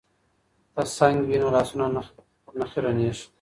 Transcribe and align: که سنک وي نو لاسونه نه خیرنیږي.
که 0.73 0.81
سنک 0.95 1.19
وي 1.27 1.37
نو 1.41 1.47
لاسونه 1.55 1.85
نه 2.59 2.65
خیرنیږي. 2.71 3.25